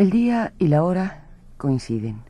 [0.00, 1.26] El día y la hora
[1.58, 2.22] coinciden.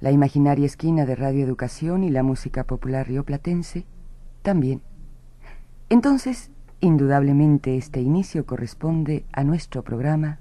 [0.00, 3.84] La imaginaria esquina de Radio Educación y la música popular rioplatense
[4.40, 4.80] también.
[5.90, 6.50] Entonces,
[6.80, 10.38] indudablemente este inicio corresponde a nuestro programa.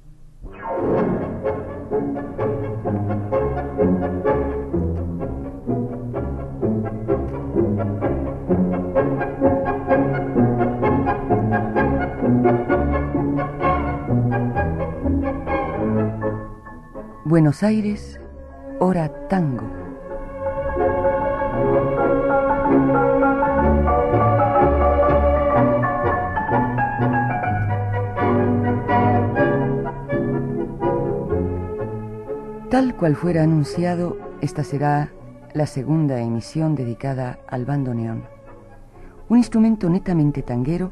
[17.32, 18.20] Buenos Aires,
[18.82, 19.64] hora tango.
[32.70, 35.14] Tal cual fuera anunciado, esta será
[35.54, 38.26] la segunda emisión dedicada al bandoneón,
[39.30, 40.92] un instrumento netamente tanguero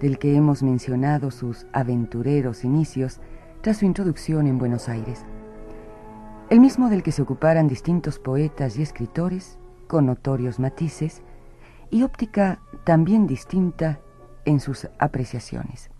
[0.00, 3.18] del que hemos mencionado sus aventureros inicios
[3.60, 5.26] tras su introducción en Buenos Aires
[6.50, 9.56] el mismo del que se ocuparan distintos poetas y escritores
[9.86, 11.22] con notorios matices
[11.90, 14.00] y óptica también distinta
[14.44, 15.90] en sus apreciaciones.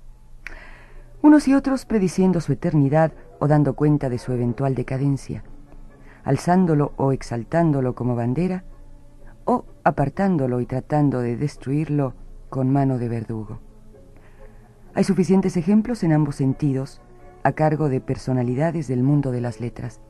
[1.22, 5.44] Unos y otros prediciendo su eternidad o dando cuenta de su eventual decadencia,
[6.24, 8.64] alzándolo o exaltándolo como bandera,
[9.44, 12.14] o apartándolo y tratando de destruirlo
[12.48, 13.60] con mano de verdugo.
[14.94, 17.00] Hay suficientes ejemplos en ambos sentidos,
[17.44, 20.00] a cargo de personalidades del mundo de las letras.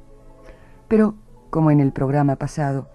[0.90, 1.14] Pero,
[1.50, 2.88] como en el programa pasado,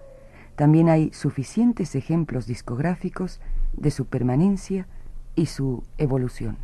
[0.57, 3.39] también hay suficientes ejemplos discográficos
[3.71, 4.85] de su permanencia
[5.33, 6.57] y su evolución.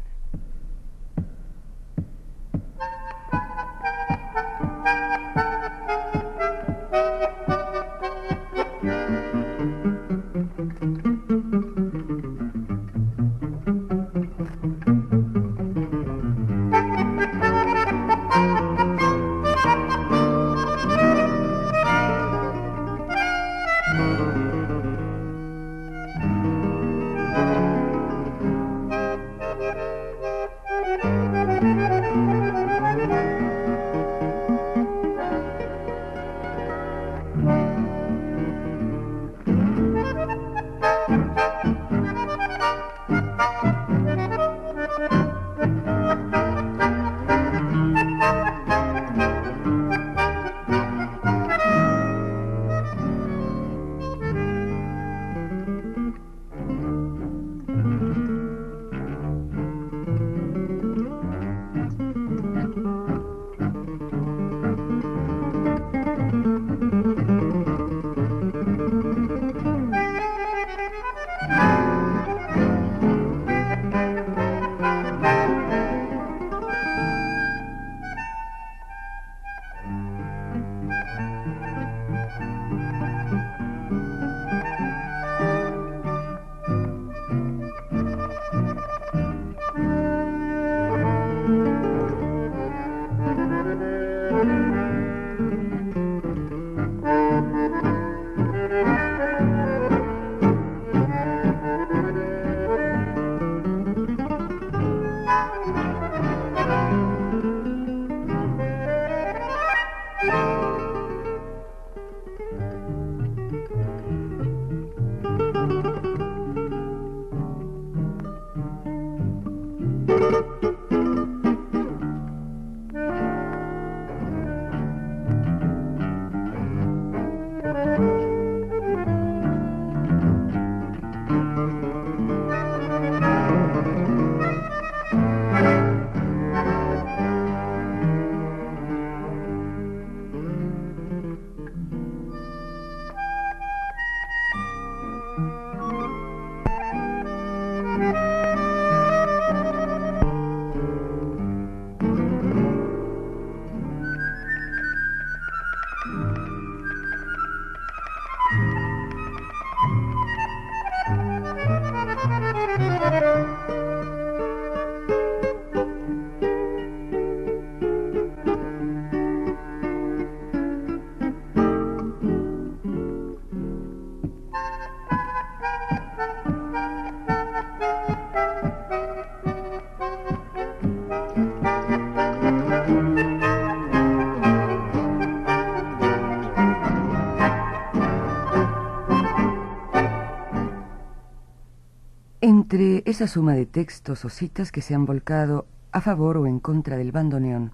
[193.11, 196.97] Esa suma de textos o citas que se han volcado a favor o en contra
[196.97, 197.71] del bandoneón,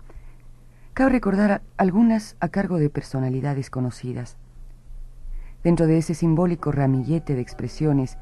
[0.97, 4.35] Cabe recordar algunas a cargo de personalidades conocidas.
[5.63, 8.17] Dentro de ese simbólico ramillete de expresiones,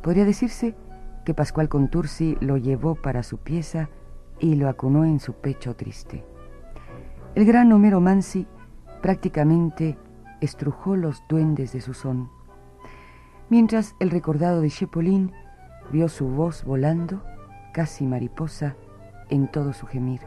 [0.00, 0.76] podría decirse
[1.24, 3.88] que Pascual Contursi lo llevó para su pieza
[4.38, 6.24] y lo acunó en su pecho triste.
[7.34, 8.46] El gran Homero Mansi
[9.02, 9.98] prácticamente
[10.40, 12.30] estrujó los duendes de su son,
[13.48, 15.32] mientras el recordado de Chepolin
[15.92, 17.22] vio su voz volando,
[17.72, 18.76] casi mariposa,
[19.28, 20.20] en todo su gemir.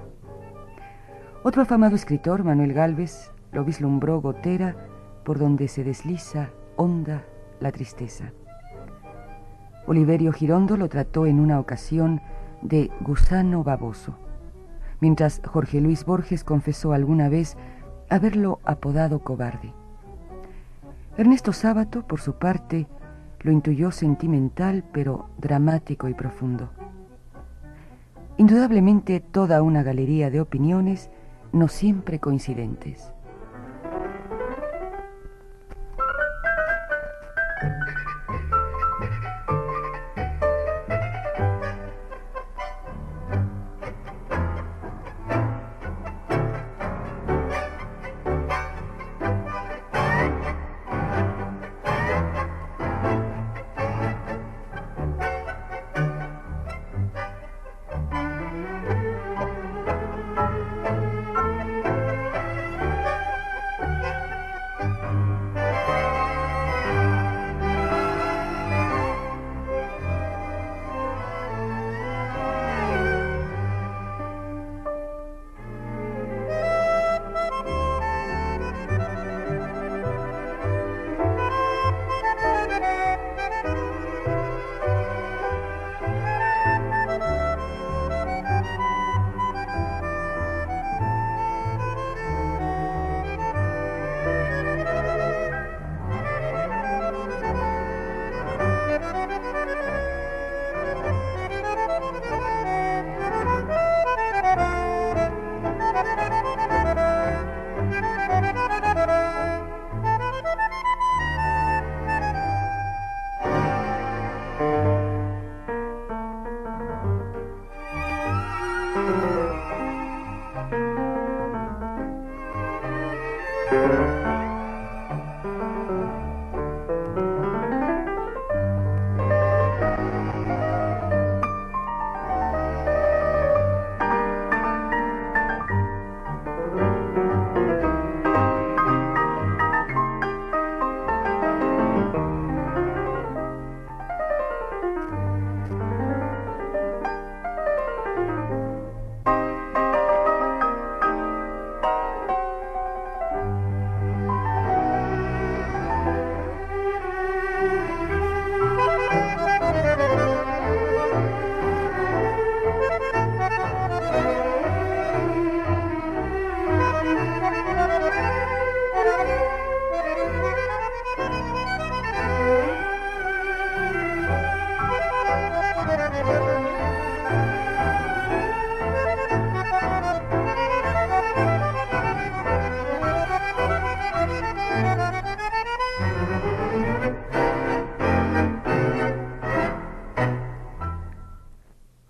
[1.44, 4.75] Otro afamado escritor, Manuel Galvez, lo vislumbró gotera
[5.24, 7.24] por donde se desliza honda
[7.60, 8.31] la tristeza.
[9.86, 12.21] Oliverio Girondo lo trató en una ocasión
[12.62, 14.18] de gusano baboso,
[15.01, 17.57] mientras Jorge Luis Borges confesó alguna vez
[18.09, 19.74] haberlo apodado cobarde.
[21.18, 22.88] Ernesto Sábato, por su parte,
[23.44, 26.72] lo intuyó sentimental pero dramático y profundo.
[28.38, 31.12] Indudablemente toda una galería de opiniones
[31.51, 33.12] no siempre coincidentes.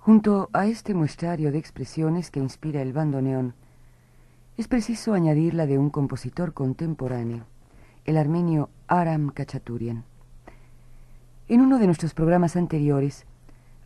[0.06, 3.54] Junto a este muestrario de expresiones que inspira el bandoneón,
[4.58, 7.46] es preciso añadir la de un compositor contemporáneo,
[8.04, 10.04] el armenio Aram Kachaturian.
[11.48, 13.26] En uno de nuestros programas anteriores,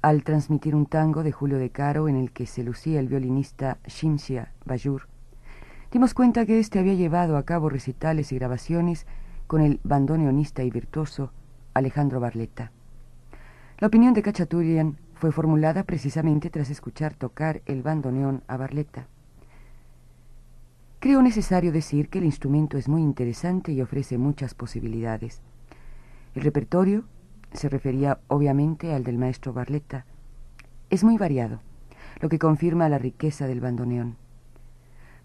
[0.01, 3.77] al transmitir un tango de Julio de Caro en el que se lucía el violinista
[3.85, 5.03] Shimshia Bajur,
[5.91, 9.05] dimos cuenta que éste había llevado a cabo recitales y grabaciones
[9.45, 11.31] con el bandoneonista y virtuoso
[11.75, 12.71] Alejandro Barletta.
[13.77, 19.07] La opinión de Kachaturian fue formulada precisamente tras escuchar tocar el bandoneón a Barletta.
[20.99, 25.41] Creo necesario decir que el instrumento es muy interesante y ofrece muchas posibilidades.
[26.35, 27.05] El repertorio
[27.53, 30.05] se refería obviamente al del maestro Barletta.
[30.89, 31.61] Es muy variado,
[32.21, 34.17] lo que confirma la riqueza del bandoneón.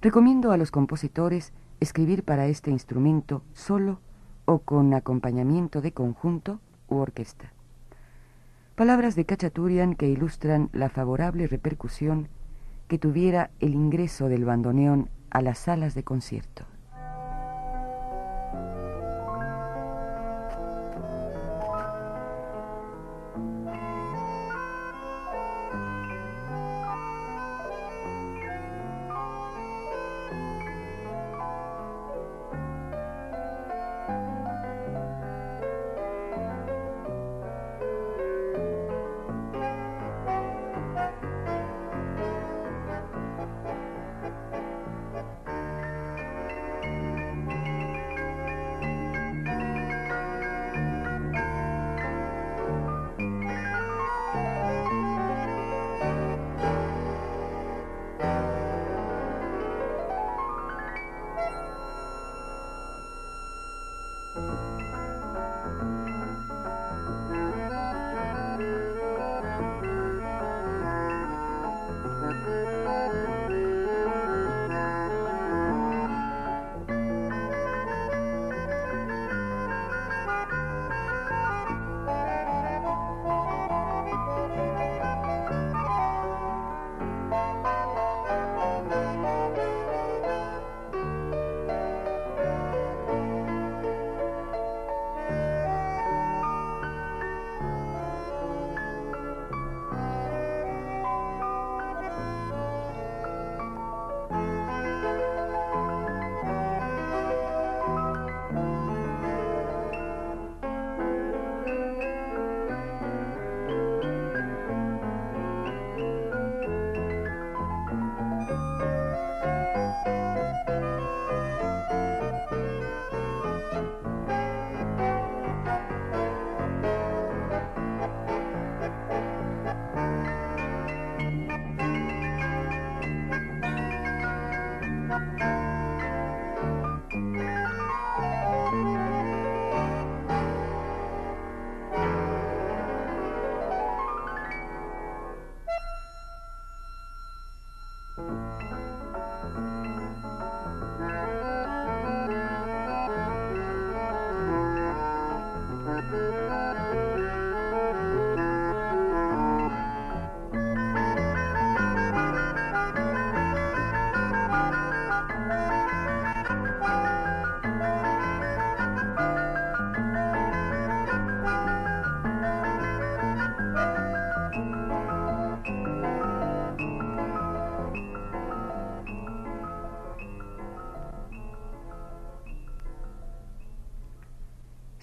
[0.00, 4.00] Recomiendo a los compositores escribir para este instrumento solo
[4.46, 7.52] o con acompañamiento de conjunto u orquesta.
[8.74, 12.28] Palabras de Cachaturian que ilustran la favorable repercusión
[12.88, 16.64] que tuviera el ingreso del bandoneón a las salas de concierto.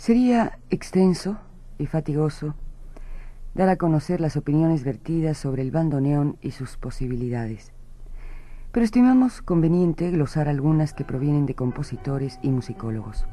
[0.09, 1.37] Sería extenso
[1.77, 2.55] y fatigoso
[3.53, 7.73] dar a conocer las opiniones vertidas sobre el bandoneón y sus posibilidades,
[8.71, 13.27] pero estimamos conveniente glosar algunas que provienen de compositores y musicólogos.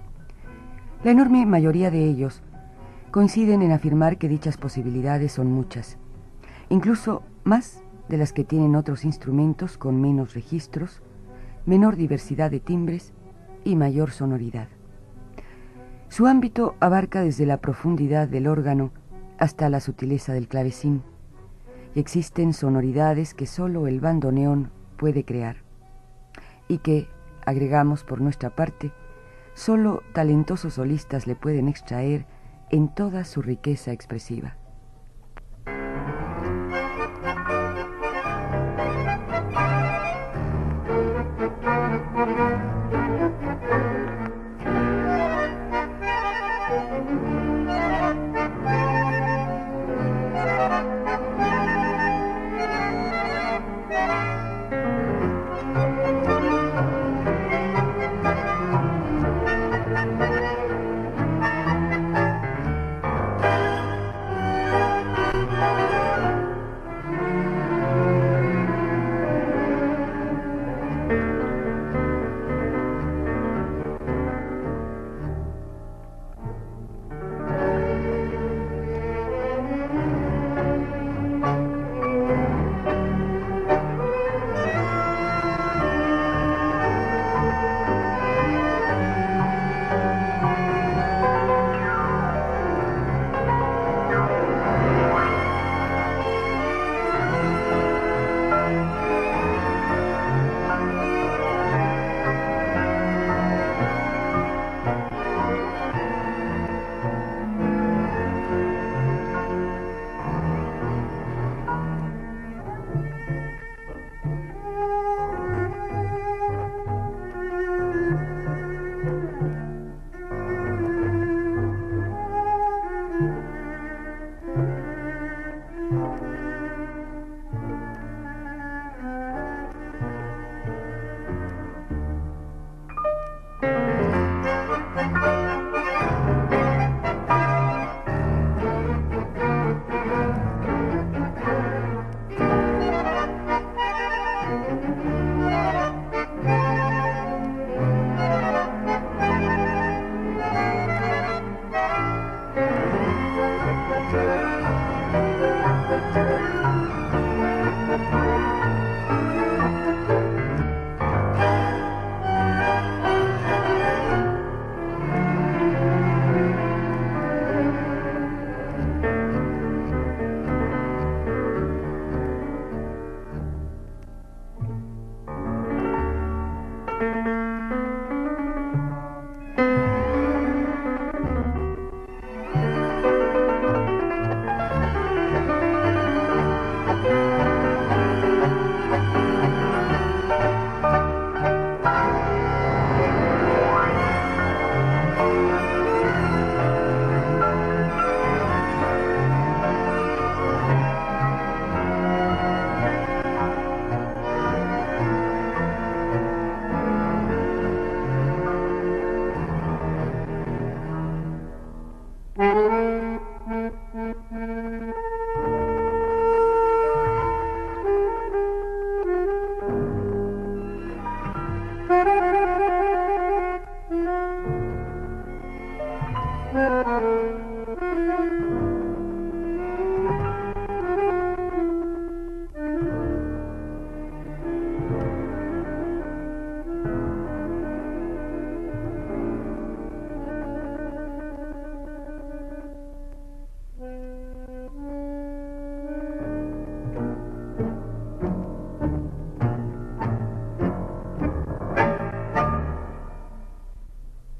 [1.02, 2.42] La enorme mayoría de ellos
[3.10, 5.96] coinciden en afirmar que dichas posibilidades son muchas,
[6.68, 11.00] incluso más de las que tienen otros instrumentos con menos registros,
[11.64, 13.14] menor diversidad de timbres
[13.64, 14.68] y mayor sonoridad.
[16.08, 18.92] Su ámbito abarca desde la profundidad del órgano
[19.38, 21.02] hasta la sutileza del clavecín.
[21.94, 25.56] Existen sonoridades que sólo el bandoneón puede crear
[26.68, 27.08] y que,
[27.44, 28.92] agregamos por nuestra parte,
[29.54, 32.26] sólo talentosos solistas le pueden extraer
[32.70, 34.56] en toda su riqueza expresiva.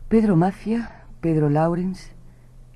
[0.09, 2.13] Pedro Mafia, Pedro Laurens,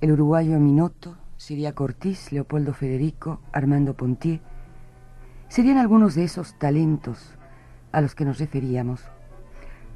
[0.00, 4.40] el uruguayo Minoto, Siria Cortiz, Leopoldo Federico, Armando Pontier,
[5.46, 7.36] serían algunos de esos talentos
[7.92, 9.04] a los que nos referíamos,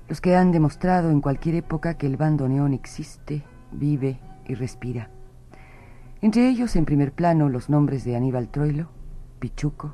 [0.08, 5.11] los que han demostrado en cualquier época que el bandoneón existe, vive y respira.
[6.22, 8.90] Entre ellos, en primer plano, los nombres de Aníbal Troilo,
[9.40, 9.92] Pichuco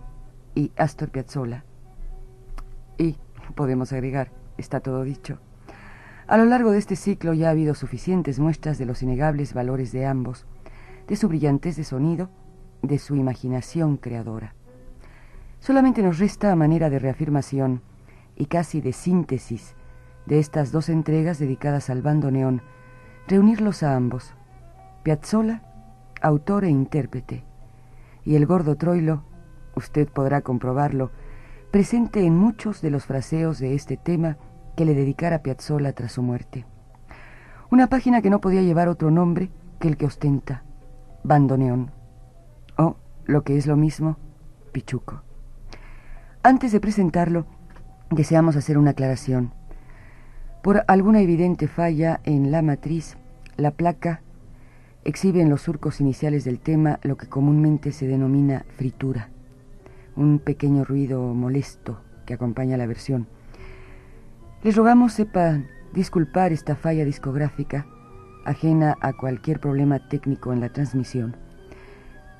[0.55, 1.64] y Astor Piazzolla.
[2.99, 3.17] Y,
[3.55, 5.38] podemos agregar, está todo dicho.
[6.31, 9.90] A lo largo de este ciclo ya ha habido suficientes muestras de los innegables valores
[9.90, 10.47] de ambos,
[11.09, 12.31] de su brillantez de sonido,
[12.83, 14.55] de su imaginación creadora.
[15.59, 17.83] Solamente nos resta a manera de reafirmación
[18.37, 19.75] y casi de síntesis
[20.27, 22.62] de estas dos entregas dedicadas al bando neón,
[23.27, 24.33] reunirlos a ambos,
[25.03, 25.64] Piazzolla,
[26.23, 27.43] autor e intérprete,
[28.25, 29.25] y el gordo Troilo,
[29.75, 31.11] usted podrá comprobarlo,
[31.73, 34.38] presente en muchos de los fraseos de este tema
[34.81, 36.64] que le dedicara Piazzolla tras su muerte.
[37.71, 40.62] Una página que no podía llevar otro nombre que el que ostenta,
[41.23, 41.90] bandoneón,
[42.79, 44.16] o, lo que es lo mismo,
[44.73, 45.21] pichuco.
[46.43, 47.45] Antes de presentarlo,
[48.11, 49.53] deseamos hacer una aclaración.
[50.62, 53.19] Por alguna evidente falla en la matriz,
[53.59, 54.23] la placa
[55.05, 59.29] exhibe en los surcos iniciales del tema lo que comúnmente se denomina fritura,
[60.16, 63.29] un pequeño ruido molesto que acompaña la versión.
[64.62, 67.87] Les rogamos sepan disculpar esta falla discográfica,
[68.44, 71.35] ajena a cualquier problema técnico en la transmisión.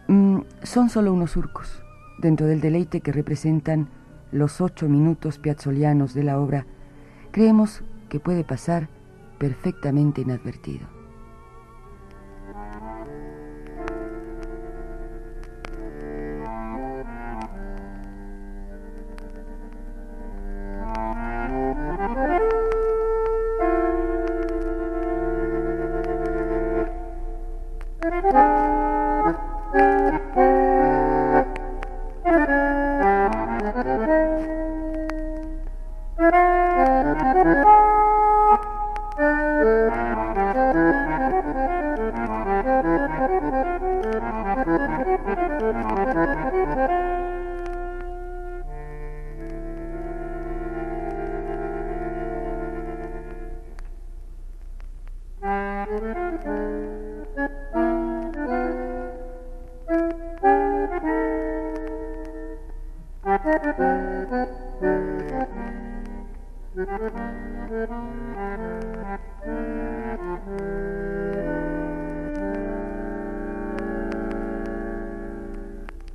[0.07, 1.83] Mm, son solo unos surcos,
[2.19, 3.89] dentro del deleite que representan
[4.33, 6.67] los ocho minutos piazzolianos de la obra,
[7.31, 8.89] creemos que puede pasar
[9.39, 11.00] perfectamente inadvertido.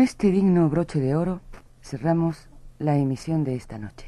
[0.00, 1.42] Con este digno broche de oro
[1.82, 4.06] cerramos la emisión de esta noche.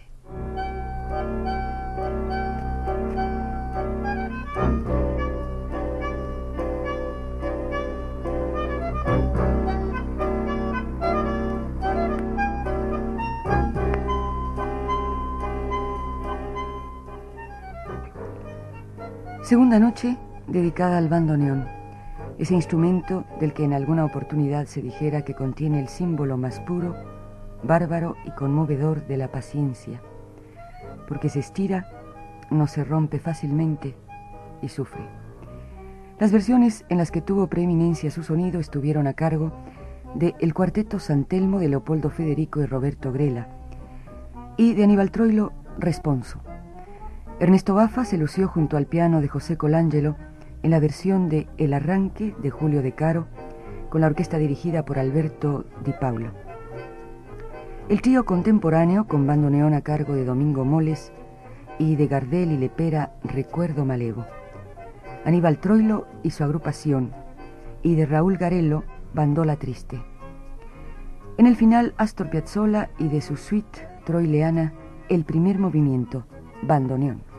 [19.42, 21.81] Segunda noche dedicada al bandoneón
[22.42, 26.96] ese instrumento del que en alguna oportunidad se dijera que contiene el símbolo más puro,
[27.62, 30.02] bárbaro y conmovedor de la paciencia,
[31.07, 31.87] porque se estira,
[32.50, 33.94] no se rompe fácilmente
[34.61, 35.02] y sufre.
[36.18, 39.52] Las versiones en las que tuvo preeminencia su sonido estuvieron a cargo
[40.16, 43.46] de el cuarteto Santelmo de Leopoldo Federico y Roberto Grela
[44.57, 46.40] y de Aníbal Troilo Responso.
[47.38, 50.16] Ernesto Bafa se lució junto al piano de José Colangelo
[50.62, 53.27] en la versión de El Arranque de Julio de Caro,
[53.90, 56.31] con la orquesta dirigida por Alberto Di Paolo.
[57.88, 61.12] El trío contemporáneo, con bandoneón a cargo de Domingo Moles
[61.79, 64.25] y de Gardel y Lepera, Recuerdo Malevo.
[65.25, 67.12] Aníbal Troilo y su agrupación,
[67.83, 70.01] y de Raúl Garello, Bandola Triste.
[71.38, 74.72] En el final, Astor Piazzolla y de su suite troileana,
[75.09, 76.25] el primer movimiento,
[76.62, 77.31] bandoneón.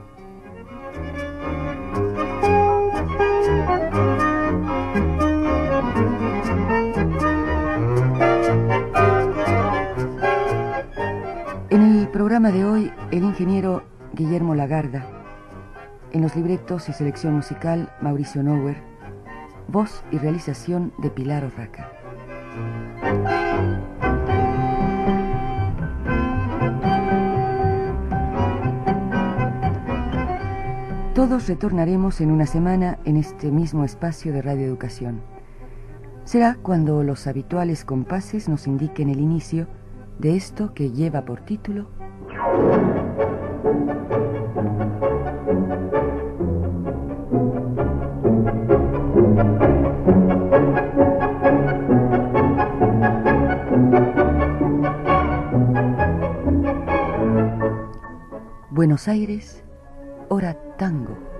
[12.43, 15.05] Programa de hoy, el ingeniero Guillermo Lagarda.
[16.11, 18.75] En los libretos y selección musical, Mauricio Nower.
[19.69, 21.89] Voz y realización de Pilar Orraca.
[31.15, 35.21] Todos retornaremos en una semana en este mismo espacio de Radio Educación.
[36.25, 39.69] Será cuando los habituales compases nos indiquen el inicio
[40.19, 42.02] de esto que lleva por título
[58.69, 59.63] Buenos Aires,
[60.29, 61.32] hora tango.